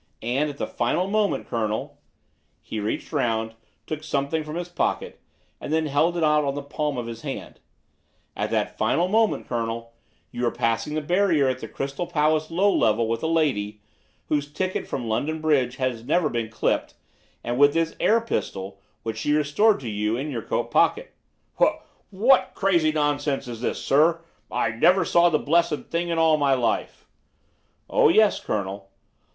And 0.23 0.49
at 0.49 0.57
that 0.57 0.75
final 0.77 1.05
moment, 1.05 1.45
Colonel," 1.47 1.99
he 2.63 2.79
reached 2.79 3.13
round, 3.13 3.53
took 3.85 4.03
something 4.03 4.43
from 4.43 4.55
his 4.55 4.67
pocket, 4.67 5.19
and 5.59 5.71
then 5.71 5.85
held 5.85 6.17
it 6.17 6.23
out 6.23 6.43
on 6.43 6.55
the 6.55 6.63
palm 6.63 6.97
of 6.97 7.05
his 7.05 7.21
hand, 7.21 7.59
"at 8.35 8.49
that 8.49 8.79
final 8.79 9.07
moment, 9.07 9.47
Colonel, 9.47 9.93
you 10.31 10.41
were 10.41 10.49
passing 10.49 10.95
the 10.95 11.01
barrier 11.01 11.47
at 11.47 11.59
the 11.59 11.67
Crystal 11.67 12.07
Palace 12.07 12.49
Low 12.49 12.73
Level 12.73 13.07
with 13.07 13.21
a 13.21 13.27
lady, 13.27 13.79
whose 14.27 14.51
ticket 14.51 14.87
from 14.87 15.07
London 15.07 15.39
Bridge 15.39 15.75
had 15.75 16.07
never 16.07 16.29
been 16.29 16.49
clipped, 16.49 16.95
and 17.43 17.59
with 17.59 17.75
this 17.75 17.95
air 17.99 18.19
pistol, 18.19 18.79
which 19.03 19.17
she 19.19 19.29
had 19.29 19.37
restored 19.37 19.79
to 19.81 19.87
you, 19.87 20.17
in 20.17 20.31
your 20.31 20.41
coat 20.41 20.71
pocket!" 20.71 21.13
"W 21.59 21.77
w 21.77 21.87
what 22.09 22.55
crazy 22.55 22.91
nonsense 22.91 23.47
is 23.47 23.61
this, 23.61 23.77
sir? 23.79 24.19
I 24.49 24.71
never 24.71 25.05
saw 25.05 25.29
the 25.29 25.37
blessed 25.37 25.91
thing 25.91 26.09
in 26.09 26.17
all 26.17 26.37
my 26.37 26.55
life." 26.55 27.05
"Oh, 27.87 28.09
yes, 28.09 28.39
Colonel. 28.39 28.89